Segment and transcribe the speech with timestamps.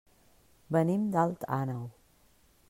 [0.75, 1.85] Venim d'Alt Àneu.